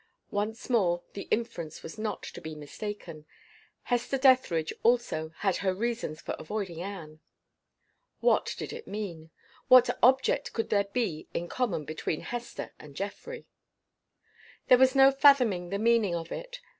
[0.31, 3.27] Once more the inference was not to be mistaken.
[3.83, 7.19] Hester Dethridge, also, had her reasons for avoiding Anne.
[8.19, 9.29] What did it mean?
[9.67, 13.45] What object could there be in common between Hester and Geoffrey?
[14.69, 16.61] There was no fathoming the meaning of it.